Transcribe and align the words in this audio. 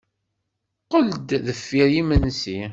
Qqel-d 0.83 1.29
deffir 1.45 1.87
yimensi. 1.95 2.59